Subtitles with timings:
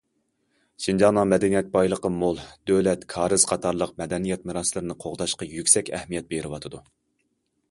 [0.85, 6.83] شىنجاڭنىڭ مەدەنىيەت بايلىقى مول، دۆلەت كارىز قاتارلىق مەدەنىيەت مىراسلىرىنى قوغداشقا يۈكسەك ئەھمىيەت بېرىۋاتىدۇ.